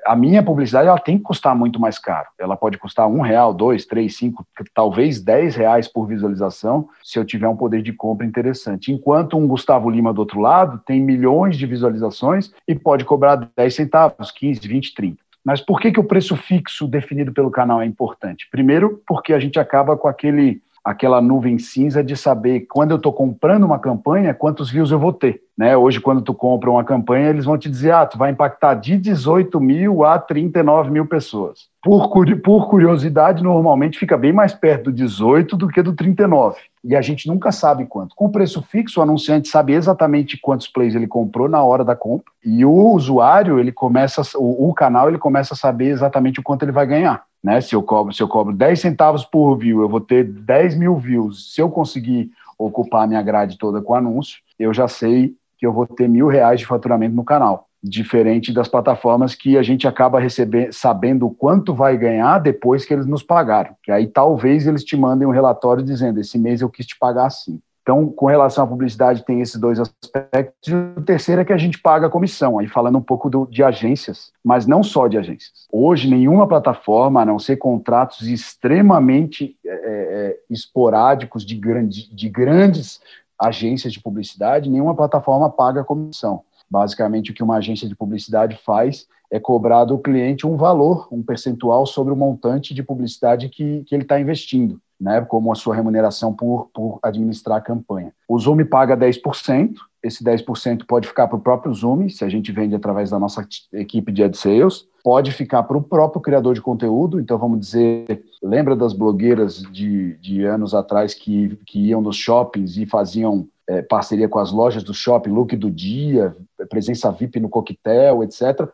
[0.05, 2.27] a minha publicidade ela tem que custar muito mais caro.
[2.39, 7.25] Ela pode custar um real, dois, três, cinco, talvez dez reais por visualização, se eu
[7.25, 8.91] tiver um poder de compra interessante.
[8.91, 13.75] Enquanto um Gustavo Lima do outro lado tem milhões de visualizações e pode cobrar 10
[13.75, 15.23] centavos, 15, 20, 30.
[15.43, 18.47] Mas por que, que o preço fixo definido pelo canal é importante?
[18.49, 23.13] Primeiro, porque a gente acaba com aquele aquela nuvem cinza de saber quando eu estou
[23.13, 25.41] comprando uma campanha, quantos views eu vou ter.
[25.57, 25.77] Né?
[25.77, 28.97] Hoje, quando tu compra uma campanha, eles vão te dizer, ah, tu vai impactar de
[28.97, 31.67] 18 mil a 39 mil pessoas.
[31.81, 32.09] Por,
[32.41, 36.57] por curiosidade, normalmente fica bem mais perto do 18 do que do 39.
[36.83, 38.15] E a gente nunca sabe quanto.
[38.15, 42.31] Com preço fixo, o anunciante sabe exatamente quantos plays ele comprou na hora da compra.
[42.43, 46.63] E o usuário, ele começa, o, o canal, ele começa a saber exatamente o quanto
[46.63, 47.23] ele vai ganhar.
[47.41, 47.61] Né?
[47.61, 50.97] Se, eu cobro, se eu cobro 10 centavos por view, eu vou ter 10 mil
[50.97, 51.53] views.
[51.53, 55.71] Se eu conseguir ocupar a minha grade toda com anúncio, eu já sei que eu
[55.71, 57.67] vou ter mil reais de faturamento no canal.
[57.83, 63.05] Diferente das plataformas que a gente acaba recebendo, sabendo quanto vai ganhar depois que eles
[63.05, 63.75] nos pagaram.
[63.83, 67.25] Que aí talvez eles te mandem um relatório dizendo: esse mês eu quis te pagar
[67.25, 67.59] assim.
[67.83, 70.69] Então, com relação à publicidade, tem esses dois aspectos.
[70.69, 73.45] E o terceiro é que a gente paga a comissão, aí falando um pouco do,
[73.45, 75.67] de agências, mas não só de agências.
[75.69, 83.01] Hoje, nenhuma plataforma, a não ser contratos extremamente é, é, esporádicos de, grande, de grandes
[83.37, 86.43] agências de publicidade, nenhuma plataforma paga a comissão.
[86.69, 91.23] Basicamente, o que uma agência de publicidade faz é cobrar do cliente um valor, um
[91.23, 95.75] percentual sobre o montante de publicidade que, que ele está investindo né, como a sua
[95.75, 98.13] remuneração por, por administrar a campanha.
[98.27, 102.53] O Zoom paga 10%, esse 10% pode ficar para o próprio Zoom, se a gente
[102.53, 106.61] vende através da nossa equipe de ad sales, pode ficar para o próprio criador de
[106.61, 112.15] conteúdo, então vamos dizer, lembra das blogueiras de, de anos atrás que, que iam nos
[112.15, 117.39] shoppings e faziam é, parceria com as lojas do shopping, look do dia, presença VIP
[117.39, 118.67] no coquetel, etc.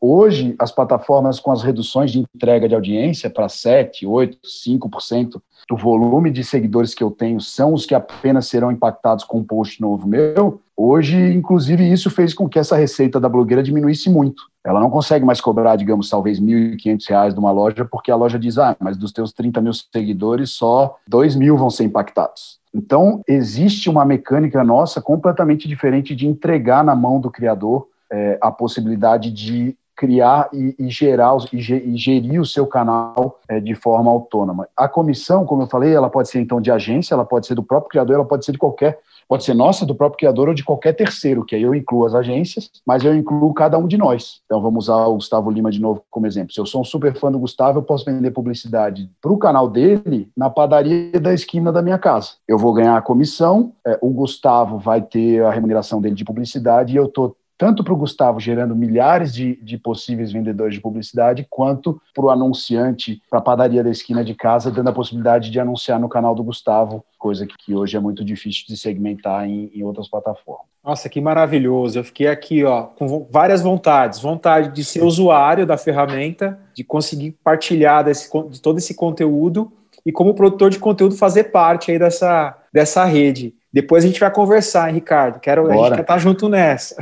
[0.00, 5.76] Hoje, as plataformas com as reduções de entrega de audiência para 7, 8, 5% do
[5.76, 9.80] volume de seguidores que eu tenho são os que apenas serão impactados com um post
[9.80, 14.44] novo meu, hoje, inclusive, isso fez com que essa receita da blogueira diminuísse muito.
[14.66, 18.36] Ela não consegue mais cobrar, digamos, talvez R$ 1.500 de uma loja, porque a loja
[18.36, 22.58] diz, ah, mas dos teus 30 mil seguidores, só 2 mil vão ser impactados.
[22.74, 28.50] Então, existe uma mecânica nossa completamente diferente de entregar na mão do criador é, a
[28.50, 34.68] possibilidade de criar e, e gerar e, gerir o seu canal é, de forma autônoma.
[34.76, 37.62] A comissão, como eu falei, ela pode ser então de agência, ela pode ser do
[37.62, 40.62] próprio criador, ela pode ser de qualquer, pode ser nossa, do próprio criador ou de
[40.62, 44.40] qualquer terceiro, que aí eu incluo as agências, mas eu incluo cada um de nós.
[44.44, 46.52] Então vamos usar o Gustavo Lima de novo como exemplo.
[46.52, 49.68] Se eu sou um super fã do Gustavo, eu posso vender publicidade para o canal
[49.68, 52.32] dele na padaria da esquina da minha casa.
[52.46, 56.92] Eu vou ganhar a comissão, é, o Gustavo vai ter a remuneração dele de publicidade
[56.92, 61.46] e eu estou tanto para o Gustavo, gerando milhares de, de possíveis vendedores de publicidade,
[61.48, 65.58] quanto para o anunciante, para a padaria da esquina de casa, dando a possibilidade de
[65.58, 69.82] anunciar no canal do Gustavo, coisa que, hoje é muito difícil de segmentar em, em
[69.82, 70.66] outras plataformas.
[70.84, 71.98] Nossa, que maravilhoso.
[71.98, 74.20] Eu fiquei aqui, ó, com várias vontades.
[74.20, 79.72] Vontade de ser usuário da ferramenta, de conseguir partilhar desse, de todo esse conteúdo
[80.04, 83.55] e como produtor de conteúdo fazer parte aí dessa, dessa rede.
[83.76, 85.38] Depois a gente vai conversar, hein, Ricardo.
[85.38, 85.74] Quero Bora.
[85.74, 86.96] a gente quer estar junto nessa.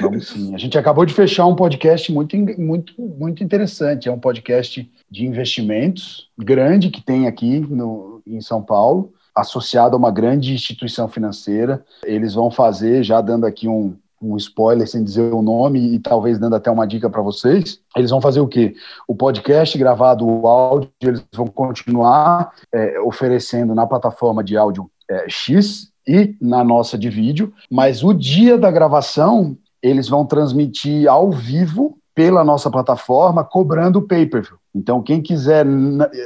[0.00, 0.52] Vamos sim.
[0.52, 4.08] A gente acabou de fechar um podcast muito, muito, muito interessante.
[4.08, 9.96] É um podcast de investimentos grande que tem aqui no, em São Paulo, associado a
[9.96, 11.84] uma grande instituição financeira.
[12.04, 16.36] Eles vão fazer, já dando aqui um, um spoiler sem dizer o nome e talvez
[16.36, 17.78] dando até uma dica para vocês.
[17.96, 18.74] Eles vão fazer o quê?
[19.06, 25.26] O podcast gravado, o áudio, eles vão continuar é, oferecendo na plataforma de áudio é,
[25.28, 31.30] X e na nossa de vídeo, mas o dia da gravação eles vão transmitir ao
[31.30, 34.56] vivo pela nossa plataforma, cobrando o pay-per-view.
[34.74, 35.64] Então, quem quiser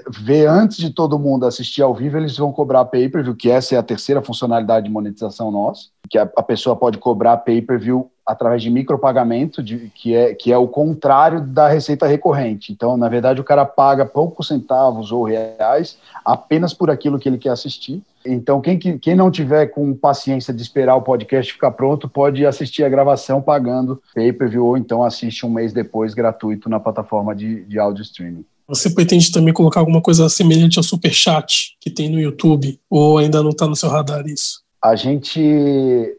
[0.09, 3.79] ver antes de todo mundo assistir ao vivo, eles vão cobrar pay-per-view, que essa é
[3.79, 8.71] a terceira funcionalidade de monetização nossa, que a, a pessoa pode cobrar pay-per-view através de
[8.71, 12.73] micropagamento, de, que, é, que é o contrário da receita recorrente.
[12.73, 17.37] Então, na verdade, o cara paga poucos centavos ou reais apenas por aquilo que ele
[17.37, 18.03] quer assistir.
[18.24, 22.85] Então, quem, quem não tiver com paciência de esperar o podcast ficar pronto, pode assistir
[22.85, 27.78] a gravação pagando pay-per-view ou então assiste um mês depois gratuito na plataforma de, de
[27.78, 28.44] áudio streaming.
[28.66, 32.80] Você pretende também colocar alguma coisa semelhante ao Super Chat que tem no YouTube?
[32.88, 34.62] Ou ainda não está no seu radar isso?
[34.82, 35.40] A gente.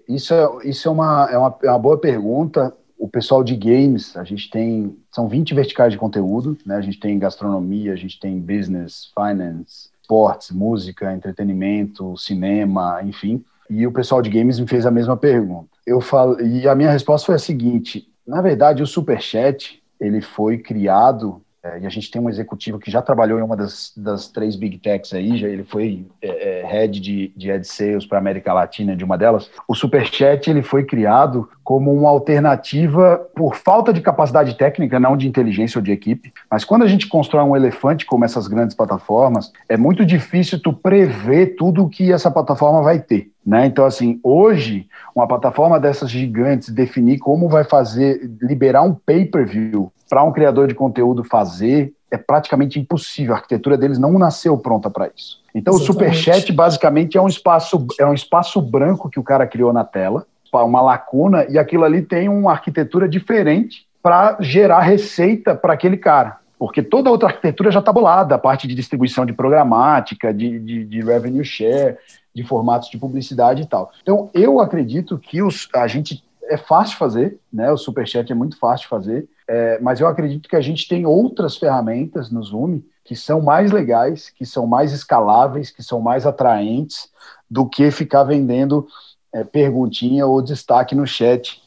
[0.08, 2.74] Isso é, isso é, uma, é, uma, é uma boa pergunta.
[2.98, 4.96] O pessoal de games, a gente tem.
[5.12, 6.76] São 20 verticais de conteúdo, né?
[6.76, 13.44] A gente tem gastronomia, a gente tem business, finance, esportes, música, entretenimento, cinema, enfim.
[13.70, 15.70] E o pessoal de games me fez a mesma pergunta.
[15.88, 20.58] Eu falo, e a minha resposta foi a seguinte: Na verdade, o Superchat ele foi
[20.58, 24.28] criado é, e a gente tem um executivo que já trabalhou em uma das, das
[24.28, 28.18] três big techs aí, já ele foi é, é, head de, de ad sales para
[28.18, 29.50] América Latina de uma delas.
[29.66, 35.26] O Superchat ele foi criado como uma alternativa por falta de capacidade técnica, não de
[35.26, 36.34] inteligência ou de equipe.
[36.52, 40.74] Mas quando a gente constrói um elefante como essas grandes plataformas, é muito difícil tu
[40.74, 43.33] prever tudo que essa plataforma vai ter.
[43.46, 43.66] Né?
[43.66, 50.24] Então, assim, hoje, uma plataforma dessas gigantes definir como vai fazer, liberar um pay-per-view para
[50.24, 53.34] um criador de conteúdo fazer, é praticamente impossível.
[53.34, 55.42] A arquitetura deles não nasceu pronta para isso.
[55.54, 55.90] Então, Exatamente.
[55.90, 59.84] o Superchat, basicamente, é um, espaço, é um espaço branco que o cara criou na
[59.84, 65.98] tela, uma lacuna, e aquilo ali tem uma arquitetura diferente para gerar receita para aquele
[65.98, 70.58] cara porque toda outra arquitetura já está bolada, a parte de distribuição de programática, de,
[70.60, 71.98] de, de, revenue share,
[72.34, 73.92] de formatos de publicidade e tal.
[74.02, 77.72] Então, eu acredito que os, a gente é fácil fazer, né?
[77.72, 81.06] O Superchat é muito fácil de fazer, é, mas eu acredito que a gente tem
[81.06, 86.26] outras ferramentas no Zoom que são mais legais, que são mais escaláveis, que são mais
[86.26, 87.10] atraentes
[87.50, 88.88] do que ficar vendendo
[89.34, 91.62] é, perguntinha ou destaque no chat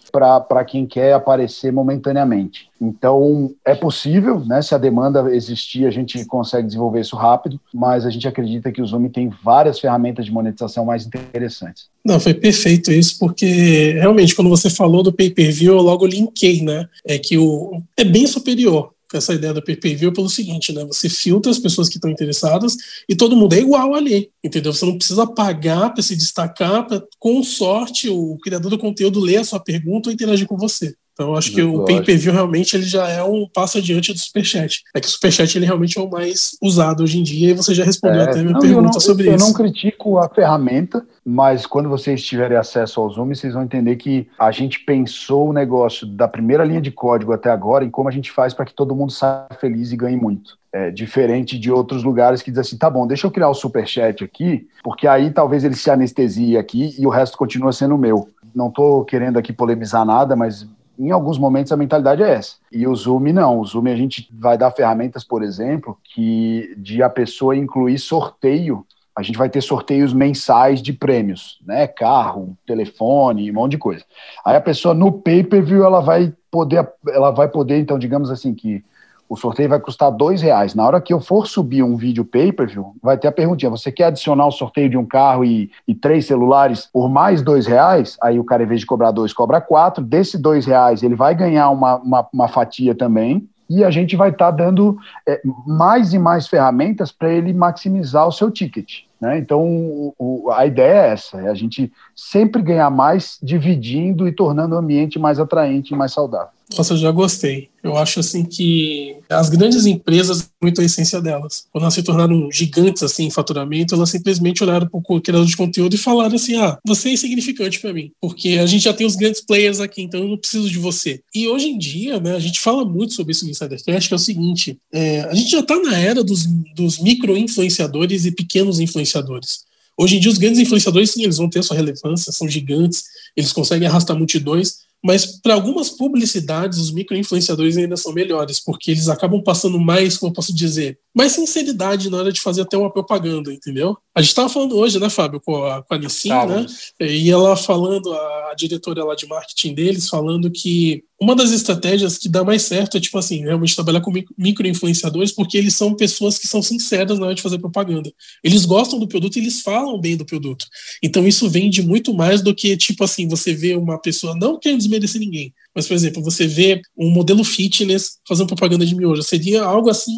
[0.49, 2.69] para quem quer aparecer momentaneamente.
[2.81, 4.61] Então, é possível, né?
[4.63, 8.83] Se a demanda existir, a gente consegue desenvolver isso rápido, mas a gente acredita que
[8.83, 11.87] o Zoom tem várias ferramentas de monetização mais interessantes.
[12.05, 16.87] Não, foi perfeito isso, porque realmente, quando você falou do pay-per-view, eu logo linkei, né?
[17.07, 20.85] É que o, é bem superior essa ideia da pay-per-view pelo seguinte, né?
[20.85, 22.77] Você filtra as pessoas que estão interessadas
[23.09, 24.73] e todo mundo é igual ali, entendeu?
[24.73, 29.39] Você não precisa pagar para se destacar, para com sorte o criador do conteúdo ler
[29.39, 30.95] a sua pergunta ou interagir com você.
[31.17, 34.83] Então, eu acho que o pay-per-view realmente ele já é um passo adiante do superchat.
[34.95, 37.75] É que o superchat ele realmente é o mais usado hoje em dia e você
[37.75, 39.43] já respondeu é, até a minha não, pergunta não, sobre eu isso.
[39.43, 43.97] Eu não critico a ferramenta, mas quando vocês tiverem acesso ao Zoom, vocês vão entender
[43.97, 48.11] que a gente pensou o negócio da primeira linha de código até agora em como
[48.11, 50.59] a gente faz para que todo mundo saia feliz e ganhe muito.
[50.71, 54.23] É, diferente de outros lugares que dizem assim, tá bom, deixa eu criar o superchat
[54.23, 58.29] aqui, porque aí talvez ele se anestesie aqui e o resto continua sendo meu.
[58.55, 60.67] Não estou querendo aqui polemizar nada, mas
[60.99, 62.57] em alguns momentos a mentalidade é essa.
[62.71, 63.61] E o Zoom não.
[63.61, 68.85] O Zoom a gente vai dar ferramentas, por exemplo, que de a pessoa incluir sorteio.
[69.15, 71.87] A gente vai ter sorteios mensais de prêmios, né?
[71.87, 74.05] Carro, telefone, um monte de coisa.
[74.45, 78.85] Aí a pessoa no pay-per-view ela vai poder, ela vai poder, então, digamos assim, que
[79.29, 80.75] o sorteio vai custar dois reais.
[80.75, 84.05] Na hora que eu for subir um vídeo pay-per-view, vai ter a perguntinha: você quer
[84.05, 88.17] adicionar o sorteio de um carro e, e três celulares por mais dois reais?
[88.23, 90.05] Aí o cara, em vez de cobrar dois, cobra quatro.
[90.05, 93.49] Desse dois reais, ele vai ganhar uma, uma, uma fatia também.
[93.69, 94.97] E a gente vai estar tá dando
[95.29, 99.07] é, mais e mais ferramentas para ele maximizar o seu ticket.
[99.21, 99.39] Né?
[99.39, 104.33] Então, o, o, a ideia é essa: é a gente sempre ganhar mais dividindo e
[104.33, 106.56] tornando o ambiente mais atraente e mais saudável.
[106.75, 107.69] Nossa, eu já gostei.
[107.83, 111.65] Eu acho assim que as grandes empresas, muito a essência delas.
[111.71, 115.57] Quando elas se tornaram gigantes assim em faturamento, elas simplesmente olharam para o criador de
[115.57, 119.07] conteúdo e falaram assim: ah, você é insignificante para mim, porque a gente já tem
[119.07, 121.21] os grandes players aqui, então eu não preciso de você.
[121.33, 124.17] E hoje em dia, né, a gente fala muito sobre isso no Insidercast, que é
[124.17, 129.65] o seguinte: é, a gente já está na era dos, dos micro-influenciadores e pequenos influenciadores.
[129.99, 133.51] Hoje em dia, os grandes influenciadores, sim, eles vão ter sua relevância, são gigantes, eles
[133.51, 139.41] conseguem arrastar multidões, mas para algumas publicidades, os micro-influenciadores ainda são melhores, porque eles acabam
[139.41, 143.53] passando mais, como eu posso dizer, mais sinceridade na hora de fazer até uma propaganda,
[143.53, 143.97] entendeu?
[144.13, 146.67] A gente estava falando hoje, né, Fábio, com a, com a Nissin, né?
[146.99, 152.19] E ela falando, a, a diretora lá de marketing deles, falando que uma das estratégias
[152.19, 156.39] que dá mais certo é, tipo assim, realmente trabalhar com micro-influenciadores, porque eles são pessoas
[156.39, 158.13] que são sinceras na hora de fazer propaganda.
[158.45, 160.67] Eles gostam do produto e eles falam bem do produto.
[161.03, 164.79] Então isso vende muito mais do que, tipo assim, você vê uma pessoa, não querendo
[164.79, 169.23] desmerecer ninguém, mas, por exemplo, você vê um modelo fitness fazendo propaganda de miojo.
[169.23, 170.17] Seria algo assim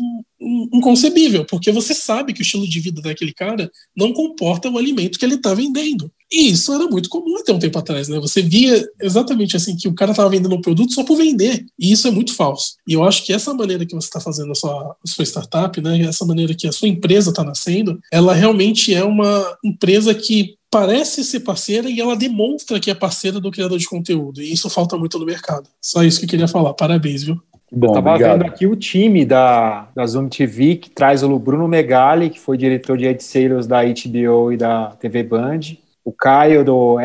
[0.73, 5.19] inconcebível, porque você sabe que o estilo de vida daquele cara não comporta o alimento
[5.19, 6.13] que ele está vendendo.
[6.31, 8.19] E isso era muito comum até um tempo atrás, né?
[8.21, 11.65] Você via exatamente assim que o cara estava vendendo um produto só por vender.
[11.79, 12.75] E isso é muito falso.
[12.87, 15.81] E eu acho que essa maneira que você está fazendo a sua, a sua startup,
[15.81, 16.01] né?
[16.03, 21.25] Essa maneira que a sua empresa está nascendo, ela realmente é uma empresa que parece
[21.25, 24.43] ser parceira e ela demonstra que é parceira do criador de conteúdo.
[24.43, 25.69] E isso falta muito no mercado.
[25.81, 26.75] Só isso que eu queria falar.
[26.75, 27.41] Parabéns, viu?
[27.71, 32.31] Bom, Estava vendo aqui o time da, da Zoom TV, que traz o Bruno Megali,
[32.31, 35.61] que foi diretor de Ed Sales da HBO e da TV Band.
[36.09, 36.97] O Caio, do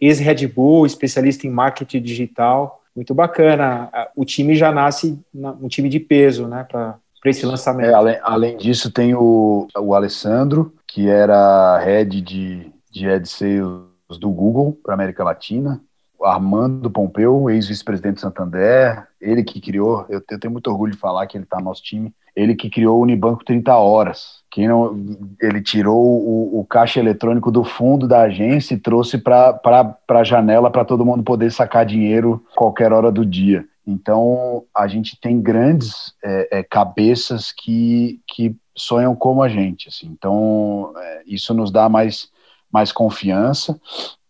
[0.00, 2.80] ex-Red Bull, especialista em marketing digital.
[2.94, 3.90] Muito bacana.
[4.14, 7.90] O time já nasce um time de peso, né, para esse lançamento.
[7.90, 14.18] É, além, além disso, tem o, o Alessandro, que era head de de ad sales
[14.18, 15.80] do Google para América Latina.
[16.22, 21.34] Armando Pompeu, ex-vice-presidente do Santander, ele que criou, eu tenho muito orgulho de falar que
[21.34, 24.40] ele está no nosso time, ele que criou o Unibanco 30 Horas.
[24.50, 24.96] Que não,
[25.40, 29.60] ele tirou o, o, caixa eletrônico do fundo da agência e trouxe para
[30.08, 33.64] a janela para todo mundo poder sacar dinheiro qualquer hora do dia.
[33.86, 39.88] Então, a gente tem grandes é, é, cabeças que, que sonham como a gente.
[39.88, 40.06] Assim.
[40.06, 42.28] Então, é, isso nos dá mais,
[42.72, 43.80] mais confiança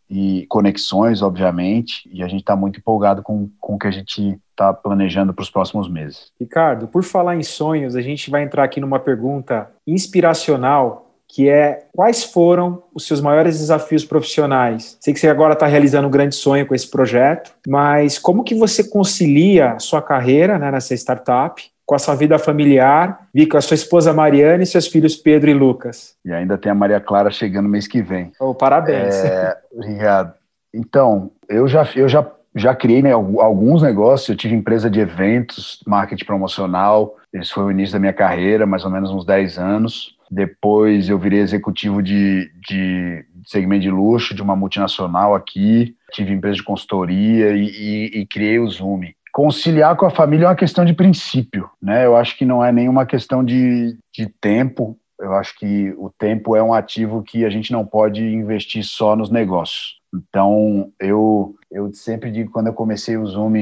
[0.09, 4.39] e conexões, obviamente, e a gente está muito empolgado com, com o que a gente
[4.61, 6.31] está planejando para os próximos meses.
[6.39, 11.87] Ricardo, por falar em sonhos, a gente vai entrar aqui numa pergunta inspiracional que é
[11.95, 14.99] quais foram os seus maiores desafios profissionais?
[15.01, 18.55] Sei que você agora está realizando um grande sonho com esse projeto, mas como que
[18.55, 23.57] você concilia a sua carreira né, nessa startup com a sua vida familiar, vi com
[23.57, 26.15] a sua esposa Mariana e seus filhos Pedro e Lucas.
[26.25, 28.33] E ainda tem a Maria Clara chegando mês que vem.
[28.39, 29.15] Oh, parabéns.
[29.25, 30.35] É, obrigado.
[30.73, 35.81] Então, eu já, eu já, já criei né, alguns negócios, eu tive empresa de eventos,
[35.87, 40.17] marketing promocional, esse foi o início da minha carreira, mais ou menos uns 10 anos.
[40.31, 46.57] Depois eu virei executivo de, de segmento de luxo de uma multinacional aqui, tive empresa
[46.57, 50.85] de consultoria e, e, e criei o Zoom conciliar com a família é uma questão
[50.85, 52.05] de princípio, né?
[52.05, 54.99] Eu acho que não é nenhuma questão de, de tempo.
[55.19, 59.15] Eu acho que o tempo é um ativo que a gente não pode investir só
[59.15, 60.00] nos negócios.
[60.15, 63.55] Então, eu, eu sempre digo, quando eu comecei o Zoom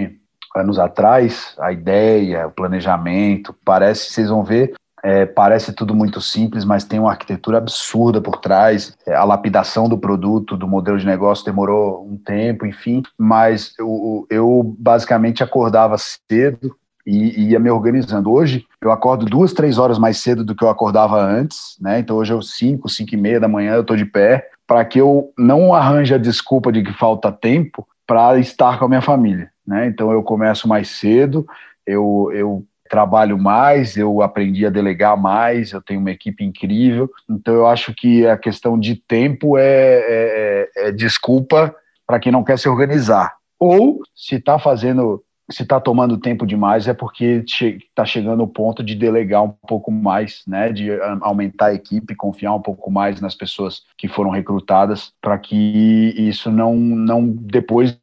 [0.56, 6.64] anos atrás, a ideia, o planejamento, parece, vocês vão ver, é, parece tudo muito simples,
[6.64, 8.96] mas tem uma arquitetura absurda por trás.
[9.06, 13.02] É, a lapidação do produto, do modelo de negócio demorou um tempo, enfim.
[13.16, 16.74] Mas eu, eu basicamente acordava cedo
[17.06, 18.32] e, e ia me organizando.
[18.32, 22.00] Hoje eu acordo duas, três horas mais cedo do que eu acordava antes, né?
[22.00, 25.00] Então hoje eu cinco, cinco e meia da manhã eu estou de pé para que
[25.00, 29.50] eu não arranje a desculpa de que falta tempo para estar com a minha família,
[29.66, 29.86] né?
[29.86, 31.46] Então eu começo mais cedo,
[31.86, 37.10] eu, eu trabalho mais, eu aprendi a delegar mais, eu tenho uma equipe incrível.
[37.28, 41.74] Então, eu acho que a questão de tempo é, é, é, é desculpa
[42.06, 43.34] para quem não quer se organizar.
[43.58, 48.82] Ou, se está fazendo, se está tomando tempo demais, é porque está chegando o ponto
[48.82, 50.90] de delegar um pouco mais, né, de
[51.22, 56.50] aumentar a equipe, confiar um pouco mais nas pessoas que foram recrutadas, para que isso
[56.50, 57.98] não, não depois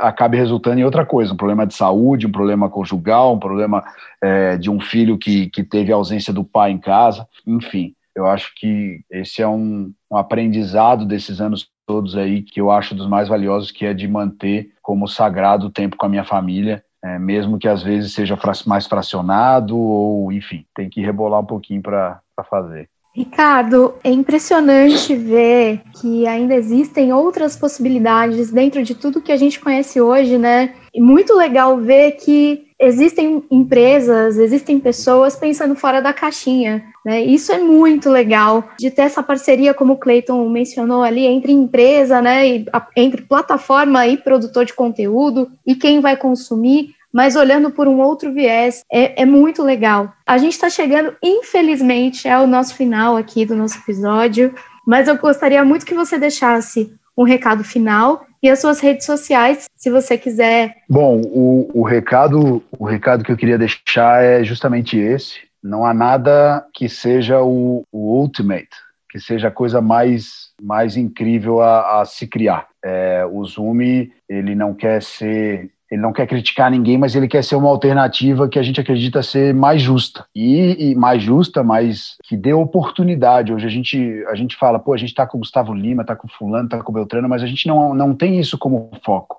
[0.00, 3.84] acabe resultando em outra coisa, um problema de saúde, um problema conjugal, um problema
[4.20, 7.94] é, de um filho que, que teve ausência do pai em casa, enfim.
[8.14, 12.94] Eu acho que esse é um, um aprendizado desses anos todos aí que eu acho
[12.94, 16.84] dos mais valiosos, que é de manter como sagrado o tempo com a minha família,
[17.02, 21.80] é, mesmo que às vezes seja mais fracionado ou, enfim, tem que rebolar um pouquinho
[21.80, 22.20] para
[22.50, 22.90] fazer.
[23.14, 29.58] Ricardo, é impressionante ver que ainda existem outras possibilidades dentro de tudo que a gente
[29.58, 30.74] conhece hoje, né?
[30.94, 36.84] E muito legal ver que existem empresas, existem pessoas pensando fora da caixinha.
[37.04, 37.22] Né?
[37.22, 42.22] Isso é muito legal de ter essa parceria, como o Clayton mencionou ali, entre empresa,
[42.22, 42.64] né,
[42.96, 48.32] entre plataforma e produtor de conteúdo e quem vai consumir mas olhando por um outro
[48.32, 50.12] viés, é, é muito legal.
[50.26, 54.54] A gente está chegando, infelizmente, ao nosso final aqui do nosso episódio,
[54.86, 59.66] mas eu gostaria muito que você deixasse um recado final e as suas redes sociais,
[59.74, 60.76] se você quiser.
[60.88, 65.40] Bom, o, o recado, o recado que eu queria deixar é justamente esse.
[65.62, 68.68] Não há nada que seja o, o ultimate,
[69.10, 72.68] que seja a coisa mais, mais incrível a, a se criar.
[72.84, 73.80] É, o Zoom
[74.28, 78.48] ele não quer ser ele não quer criticar ninguém, mas ele quer ser uma alternativa
[78.48, 80.24] que a gente acredita ser mais justa.
[80.34, 83.52] E, e mais justa, mas que dê oportunidade.
[83.52, 86.14] Hoje a gente, a gente fala, pô, a gente está com o Gustavo Lima, está
[86.14, 89.38] com Fulano, está com o Beltrano, mas a gente não, não tem isso como foco.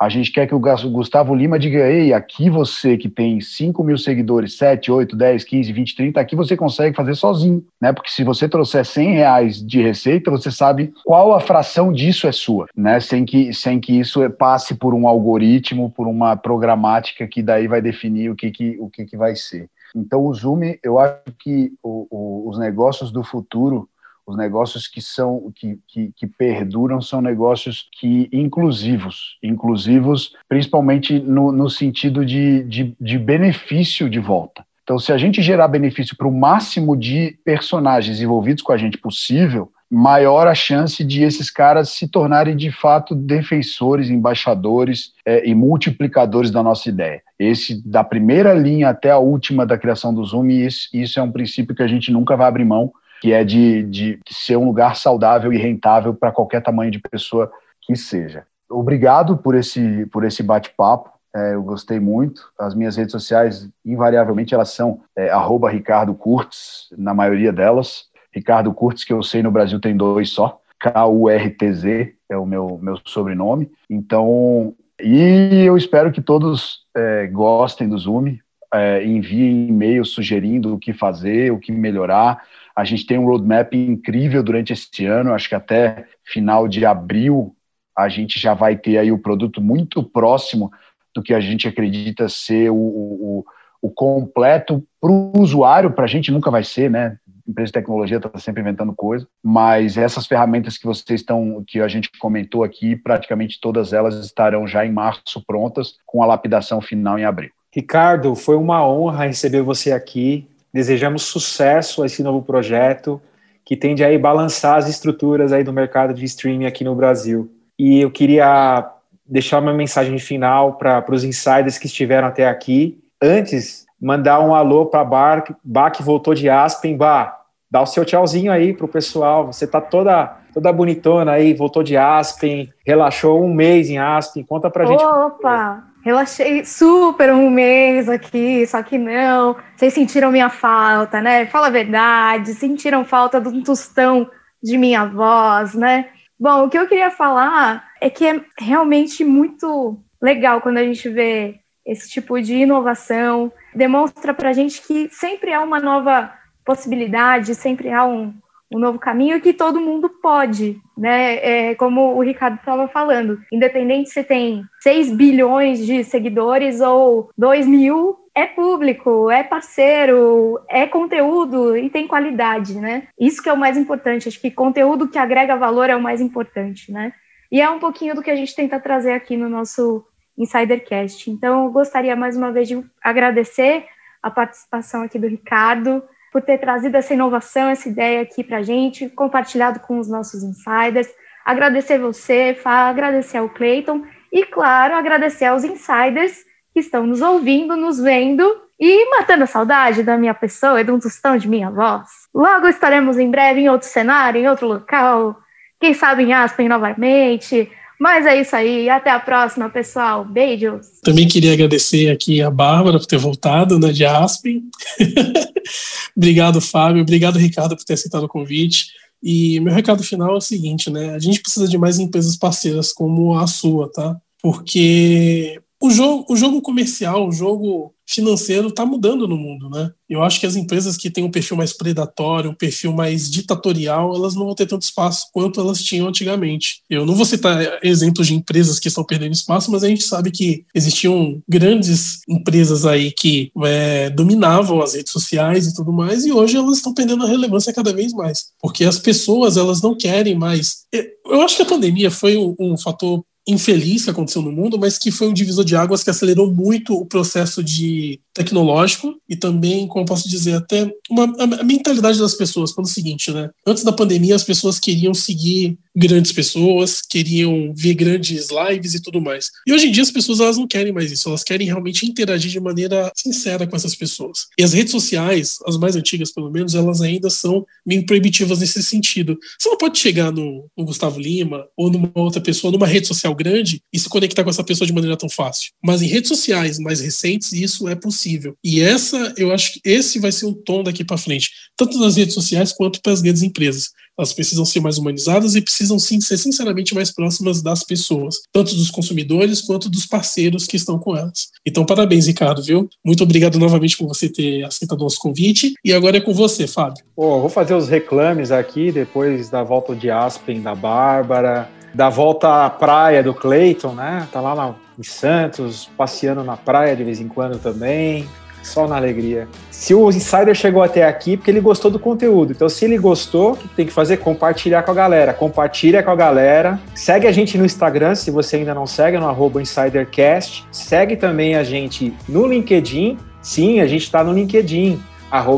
[0.00, 3.98] A gente quer que o Gustavo Lima diga: ei, aqui você que tem 5 mil
[3.98, 7.92] seguidores, 7, 8, 10, 15, 20, 30, aqui você consegue fazer sozinho, né?
[7.92, 12.32] Porque se você trouxer 100 reais de receita, você sabe qual a fração disso é
[12.32, 13.00] sua, né?
[13.00, 17.82] Sem que, sem que isso passe por um algoritmo, por uma programática que daí vai
[17.82, 19.68] definir o que, que, o que, que vai ser.
[19.96, 23.88] Então, o Zoom, eu acho que o, o, os negócios do futuro
[24.28, 31.50] os negócios que são que, que, que, perduram são negócios que inclusivos, inclusivos principalmente no,
[31.50, 34.66] no sentido de, de, de benefício de volta.
[34.82, 38.98] Então, se a gente gerar benefício para o máximo de personagens envolvidos com a gente
[38.98, 45.54] possível, maior a chance de esses caras se tornarem de fato defensores, embaixadores é, e
[45.54, 47.22] multiplicadores da nossa ideia.
[47.38, 51.32] Esse, da primeira linha até a última da criação do Zoom, isso, isso é um
[51.32, 54.96] princípio que a gente nunca vai abrir mão, que é de, de ser um lugar
[54.96, 57.50] saudável e rentável para qualquer tamanho de pessoa
[57.82, 58.44] que seja.
[58.68, 61.10] obrigado por esse, por esse bate-papo.
[61.34, 62.42] É, eu gostei muito.
[62.58, 65.30] As minhas redes sociais, invariavelmente, elas são é,
[65.70, 68.06] Ricardo Curtis, na maioria delas.
[68.32, 70.60] Ricardo Curtis, que eu sei no Brasil tem dois só.
[70.80, 73.70] K-U-R-T-Z é o meu, meu sobrenome.
[73.90, 78.36] Então, e eu espero que todos é, gostem do Zoom,
[78.72, 82.42] é, enviem e-mails sugerindo o que fazer, o que melhorar.
[82.78, 87.52] A gente tem um roadmap incrível durante esse ano, acho que até final de abril
[87.96, 90.70] a gente já vai ter aí o produto muito próximo
[91.12, 93.44] do que a gente acredita ser o, o,
[93.82, 97.18] o completo para o usuário, para a gente nunca vai ser, né?
[97.48, 101.88] Empresa de tecnologia está sempre inventando coisa, mas essas ferramentas que vocês estão, que a
[101.88, 107.18] gente comentou aqui, praticamente todas elas estarão já em março prontas, com a lapidação final
[107.18, 107.50] em abril.
[107.74, 110.46] Ricardo, foi uma honra receber você aqui.
[110.72, 113.20] Desejamos sucesso a esse novo projeto
[113.64, 117.50] que tende a balançar as estruturas aí do mercado de streaming aqui no Brasil.
[117.78, 118.90] E eu queria
[119.26, 122.98] deixar uma mensagem final para os insiders que estiveram até aqui.
[123.20, 126.96] Antes, mandar um alô para a Bar, Bar que voltou de Aspen.
[126.96, 127.38] Bar,
[127.70, 129.46] dá o seu tchauzinho aí para o pessoal.
[129.46, 134.42] Você tá toda toda bonitona aí, voltou de Aspen, relaxou um mês em Aspen.
[134.42, 135.04] Conta para gente.
[135.04, 135.87] Opa!
[136.04, 139.56] Relaxei super um mês aqui, só que não.
[139.76, 141.46] Vocês sentiram minha falta, né?
[141.46, 144.30] Fala a verdade, sentiram falta de um tostão
[144.62, 146.08] de minha voz, né?
[146.38, 151.08] Bom, o que eu queria falar é que é realmente muito legal quando a gente
[151.08, 153.52] vê esse tipo de inovação.
[153.74, 156.32] Demonstra para a gente que sempre há uma nova
[156.64, 158.34] possibilidade, sempre há um,
[158.70, 161.36] um novo caminho que todo mundo pode, né?
[161.70, 167.66] É, como o Ricardo estava falando, independente se tem 6 bilhões de seguidores ou 2
[167.66, 173.08] mil, é público, é parceiro, é conteúdo e tem qualidade, né?
[173.18, 174.28] Isso que é o mais importante.
[174.28, 177.12] Acho que conteúdo que agrega valor é o mais importante, né?
[177.50, 180.04] E é um pouquinho do que a gente tenta trazer aqui no nosso
[180.36, 181.30] Insidercast.
[181.30, 183.86] Então, eu gostaria mais uma vez de agradecer
[184.22, 186.02] a participação aqui do Ricardo,
[186.32, 190.42] por ter trazido essa inovação, essa ideia aqui para a gente, compartilhado com os nossos
[190.42, 191.08] insiders.
[191.44, 194.02] Agradecer você, Fá, agradecer ao Clayton
[194.32, 198.44] e, claro, agradecer aos insiders que estão nos ouvindo, nos vendo
[198.78, 202.06] e matando a saudade da minha pessoa e de um tostão de minha voz.
[202.34, 205.36] Logo estaremos em breve em outro cenário, em outro local,
[205.80, 207.70] quem sabe em Aspen novamente.
[207.98, 210.24] Mas é isso aí, até a próxima, pessoal.
[210.24, 210.86] Beijos.
[211.02, 214.62] Também queria agradecer aqui a Bárbara por ter voltado, né, de Aspen.
[216.16, 217.02] obrigado, Fábio.
[217.02, 218.86] Obrigado, Ricardo, por ter aceitado o convite.
[219.22, 221.10] E meu recado final é o seguinte, né?
[221.10, 224.16] A gente precisa de mais empresas parceiras como a sua, tá?
[224.40, 229.90] Porque o jogo, o jogo comercial, o jogo financeiro está mudando no mundo, né?
[230.08, 234.16] Eu acho que as empresas que têm um perfil mais predatório, um perfil mais ditatorial,
[234.16, 236.80] elas não vão ter tanto espaço quanto elas tinham antigamente.
[236.88, 240.30] Eu não vou citar exemplos de empresas que estão perdendo espaço, mas a gente sabe
[240.30, 246.32] que existiam grandes empresas aí que é, dominavam as redes sociais e tudo mais, e
[246.32, 250.34] hoje elas estão perdendo a relevância cada vez mais, porque as pessoas elas não querem
[250.34, 250.84] mais.
[251.26, 254.98] Eu acho que a pandemia foi um, um fator infeliz que aconteceu no mundo, mas
[254.98, 259.88] que foi um divisor de águas que acelerou muito o processo de tecnológico e também,
[259.88, 263.48] como posso dizer, até uma, a, mentalidade das pessoas pelo seguinte, né?
[263.66, 269.20] Antes da pandemia, as pessoas queriam seguir grandes pessoas, queriam ver grandes lives e tudo
[269.20, 269.50] mais.
[269.66, 272.50] E hoje em dia as pessoas elas não querem mais isso, elas querem realmente interagir
[272.50, 274.46] de maneira sincera com essas pessoas.
[274.56, 278.82] E as redes sociais, as mais antigas pelo menos, elas ainda são meio proibitivas nesse
[278.82, 279.36] sentido.
[279.58, 283.34] Você não pode chegar no, no Gustavo Lima ou numa outra pessoa, numa rede social
[283.34, 285.72] grande e se conectar com essa pessoa de maneira tão fácil.
[285.82, 288.54] Mas em redes sociais mais recentes isso é possível.
[288.62, 292.16] E essa, eu acho que esse vai ser o tom daqui para frente, tanto nas
[292.16, 296.20] redes sociais quanto para as grandes empresas elas precisam ser mais humanizadas e precisam sim
[296.20, 301.16] ser sinceramente mais próximas das pessoas, tanto dos consumidores quanto dos parceiros que estão com
[301.16, 301.48] elas.
[301.64, 302.88] Então, parabéns, Ricardo, viu?
[303.04, 305.74] Muito obrigado novamente por você ter aceitado o nosso convite.
[305.84, 307.04] E agora é com você, Fábio.
[307.14, 312.66] Pô, vou fazer os reclames aqui depois da volta de Aspen da Bárbara, da volta
[312.66, 314.28] à praia do Clayton, né?
[314.32, 318.28] Tá lá na, em Santos, passeando na praia de vez em quando também.
[318.62, 319.48] Só na alegria.
[319.70, 322.52] Se o insider chegou até aqui, porque ele gostou do conteúdo.
[322.52, 324.18] Então, se ele gostou, o que tem que fazer?
[324.18, 325.32] Compartilhar com a galera.
[325.32, 326.80] Compartilha com a galera.
[326.94, 330.66] Segue a gente no Instagram, se você ainda não segue, no InsiderCast.
[330.70, 333.18] Segue também a gente no LinkedIn.
[333.40, 335.00] Sim, a gente está no LinkedIn,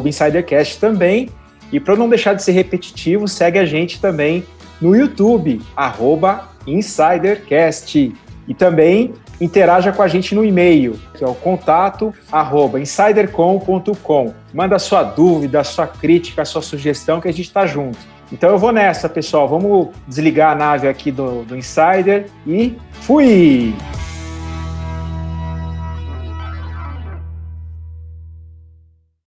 [0.07, 1.29] InsiderCast também.
[1.73, 4.45] E para não deixar de ser repetitivo, segue a gente também
[4.81, 5.61] no YouTube,
[6.67, 8.13] InsiderCast.
[8.47, 14.34] E também interaja com a gente no e-mail, que é o contato arroba insidercom.com.
[14.53, 17.99] Manda sua dúvida, sua crítica, sua sugestão, que a gente está junto.
[18.32, 19.49] Então eu vou nessa, pessoal.
[19.49, 23.74] Vamos desligar a nave aqui do, do Insider e fui!